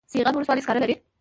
[0.13, 0.95] سیغان ولسوالۍ سکاره لري؟